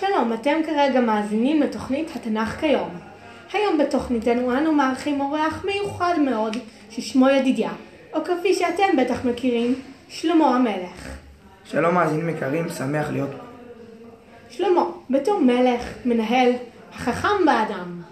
שלום, 0.00 0.32
אתם 0.32 0.60
כרגע 0.66 1.00
מאזינים 1.00 1.62
לתוכנית 1.62 2.10
התנ"ך 2.16 2.60
כיום. 2.60 2.88
היום 3.52 3.78
בתוכניתנו 3.78 4.58
אנו 4.58 4.72
מארחים 4.72 5.20
אורח 5.20 5.64
מיוחד 5.64 6.14
מאוד, 6.24 6.56
ששמו 6.90 7.28
ידידיה, 7.28 7.70
או 8.14 8.24
כפי 8.24 8.54
שאתם 8.54 8.96
בטח 8.98 9.24
מכירים, 9.24 9.74
שלמה 10.08 10.56
המלך. 10.56 11.16
שלום 11.64 11.94
מאזינים 11.94 12.28
יקרים, 12.28 12.68
שמח 12.68 13.10
להיות 13.10 13.30
פה. 13.30 13.44
שלמה, 14.50 14.84
בתור 15.10 15.40
מלך, 15.40 15.82
מנהל, 16.04 16.52
החכם 16.94 17.44
באדם, 17.46 18.02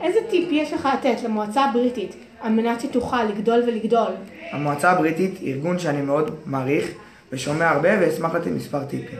איזה 0.00 0.18
טיפ 0.30 0.48
יש 0.52 0.72
לך 0.72 0.88
לתת 0.94 1.22
למועצה 1.24 1.64
הבריטית 1.64 2.14
על 2.40 2.52
מנת 2.52 2.80
שתוכל 2.80 3.24
לגדול 3.24 3.62
ולגדול? 3.66 4.12
המועצה 4.50 4.90
הבריטית 4.90 5.38
היא 5.40 5.54
ארגון 5.54 5.78
שאני 5.78 6.02
מאוד 6.02 6.30
מעריך 6.46 6.90
ושומע 7.32 7.68
הרבה 7.68 7.88
ואשמח 8.00 8.34
לתת 8.34 8.46
מספר 8.46 8.84
טיפים. 8.84 9.18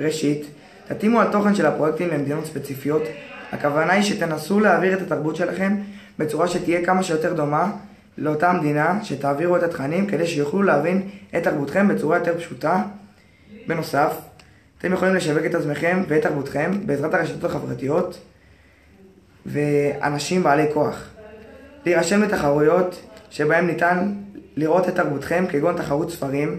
ראשית, 0.00 0.46
תתאימו 0.88 1.22
התוכן 1.22 1.54
של 1.54 1.66
הפרויקטים 1.66 2.08
למדינות 2.08 2.46
ספציפיות. 2.46 3.02
הכוונה 3.52 3.92
היא 3.92 4.02
שתנסו 4.02 4.60
להעביר 4.60 4.92
את 4.92 5.02
התרבות 5.02 5.36
שלכם 5.36 5.76
בצורה 6.18 6.48
שתהיה 6.48 6.86
כמה 6.86 7.02
שיותר 7.02 7.32
דומה 7.32 7.72
לאותה 8.18 8.52
מדינה, 8.52 8.98
שתעבירו 9.02 9.56
את 9.56 9.62
התכנים 9.62 10.06
כדי 10.06 10.26
שיוכלו 10.26 10.62
להבין 10.62 11.08
את 11.36 11.42
תרבותכם 11.42 11.88
בצורה 11.88 12.18
יותר 12.18 12.38
פשוטה. 12.38 12.82
בנוסף, 13.66 14.16
אתם 14.78 14.92
יכולים 14.92 15.14
לשווק 15.14 15.44
את 15.46 15.54
עצמכם 15.54 16.02
ואת 16.08 16.22
תרבותכם 16.22 16.70
בעזרת 16.86 17.14
הרשתות 17.14 17.44
החברתיות 17.44 18.18
ואנשים 19.46 20.42
בעלי 20.42 20.66
כוח. 20.74 21.08
להירשם 21.86 22.22
לתחרויות 22.22 23.02
שבהם 23.30 23.66
ניתן 23.66 24.12
לראות 24.56 24.88
את 24.88 24.94
תרבותכם, 24.94 25.44
כגון 25.48 25.76
תחרות 25.76 26.10
ספרים, 26.10 26.58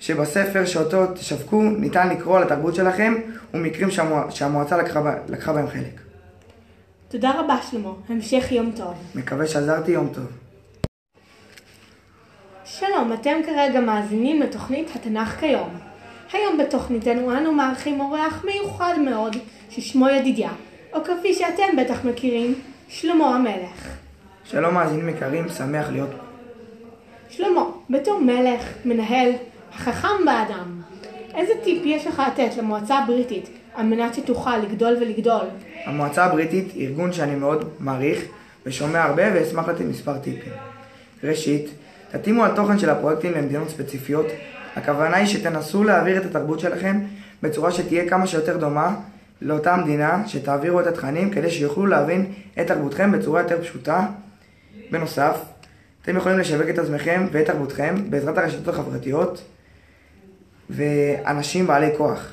שבספר 0.00 0.64
שאותו 0.64 1.06
תשווקו 1.14 1.62
ניתן 1.62 2.08
לקרוא 2.08 2.36
על 2.36 2.42
התרבות 2.42 2.74
שלכם 2.74 3.14
ומקרים 3.54 3.90
שהמוע... 3.90 4.30
שהמועצה 4.30 4.76
לקחה, 4.76 5.14
לקחה 5.28 5.52
בהם 5.52 5.68
חלק. 5.68 6.00
תודה 7.08 7.32
רבה 7.40 7.56
שלמה, 7.70 7.90
המשך 8.08 8.52
יום 8.52 8.72
טוב. 8.76 8.94
מקווה 9.14 9.46
שעזרתי, 9.46 9.90
יום 9.90 10.08
טוב. 10.14 10.26
שלום, 12.64 13.12
אתם 13.12 13.36
כרגע 13.46 13.80
מאזינים 13.80 14.42
לתוכנית 14.42 14.90
התנ"ך 14.94 15.36
כיום. 15.40 15.78
היום 16.32 16.58
בתוכניתנו 16.58 17.32
אנו 17.38 17.52
מארחים 17.52 18.00
אורח 18.00 18.44
מיוחד 18.44 18.94
מאוד, 19.04 19.36
ששמו 19.70 20.08
ידידיה, 20.08 20.50
או 20.92 21.04
כפי 21.04 21.34
שאתם 21.34 21.76
בטח 21.78 22.04
מכירים, 22.04 22.54
שלמה 22.88 23.36
המלך. 23.36 23.88
שלום 24.44 24.74
מאזינים 24.74 25.08
יקרים, 25.08 25.48
שמח 25.48 25.88
להיות 25.90 26.10
פה. 26.10 26.24
שלמה, 27.30 27.64
בתור 27.90 28.20
מלך, 28.20 28.64
מנהל, 28.84 29.30
החכם 29.74 30.24
באדם, 30.26 30.80
איזה 31.34 31.52
טיפ 31.64 31.82
יש 31.84 32.06
לך 32.06 32.22
לתת 32.28 32.56
למועצה 32.56 32.98
הבריטית 32.98 33.48
על 33.74 33.86
מנת 33.86 34.14
שתוכל 34.14 34.56
לגדול 34.56 34.96
ולגדול? 35.00 35.46
המועצה 35.84 36.24
הבריטית 36.24 36.72
היא 36.74 36.88
ארגון 36.88 37.12
שאני 37.12 37.34
מאוד 37.34 37.68
מעריך 37.78 38.24
ושומע 38.66 39.02
הרבה 39.02 39.22
ואשמח 39.34 39.68
לתת 39.68 39.80
מספר 39.80 40.18
טיפים. 40.18 40.52
ראשית, 41.24 41.70
תתאימו 42.10 42.44
התוכן 42.44 42.78
של 42.78 42.90
הפרויקטים 42.90 43.32
למדינות 43.32 43.68
ספציפיות. 43.68 44.26
הכוונה 44.76 45.16
היא 45.16 45.26
שתנסו 45.26 45.84
להעביר 45.84 46.16
את 46.16 46.24
התרבות 46.24 46.60
שלכם 46.60 47.00
בצורה 47.42 47.72
שתהיה 47.72 48.08
כמה 48.08 48.26
שיותר 48.26 48.56
דומה 48.56 48.96
לאותה 49.42 49.76
מדינה, 49.76 50.22
שתעבירו 50.26 50.80
את 50.80 50.86
התכנים 50.86 51.30
כדי 51.30 51.50
שיוכלו 51.50 51.86
להבין 51.86 52.32
את 52.60 52.66
תרבותכם 52.66 53.12
בצורה 53.12 53.40
יותר 53.40 53.62
פשוטה. 53.62 54.06
בנוסף, 54.90 55.36
אתם 56.02 56.16
יכולים 56.16 56.38
לשווק 56.38 56.68
את 56.68 56.78
עצמכם 56.78 57.26
ואת 57.32 57.46
תרבותכם 57.46 57.94
בעזרת 58.10 58.38
הרשתות 58.38 58.68
החברתיות 58.68 59.42
ואנשים 60.70 61.66
בעלי 61.66 61.90
כוח. 61.96 62.32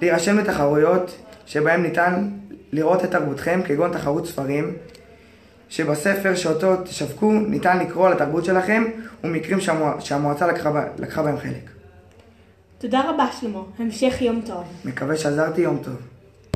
להירשם 0.00 0.38
לתחרויות 0.38 1.16
שבהם 1.46 1.82
ניתן 1.82 2.28
לראות 2.72 3.04
את 3.04 3.10
תרבותכם, 3.10 3.60
כגון 3.64 3.92
תחרות 3.92 4.26
ספרים, 4.26 4.72
שבספר 5.68 6.34
שאותו 6.34 6.76
תשווקו 6.76 7.32
ניתן 7.32 7.78
לקרוא 7.78 8.06
על 8.06 8.12
התרבות 8.12 8.44
שלכם 8.44 8.84
ומקרים 9.24 9.60
שהמוע... 9.60 9.94
שהמועצה 10.00 10.46
לקחה, 10.46 10.84
לקחה 10.98 11.22
בהם 11.22 11.38
חלק. 11.38 11.70
תודה 12.78 13.10
רבה 13.10 13.26
שלמה, 13.40 13.60
המשך 13.78 14.22
יום 14.22 14.42
טוב. 14.46 14.64
מקווה 14.84 15.16
שעזרתי, 15.16 15.60
יום 15.60 15.78
טוב. 15.82 15.96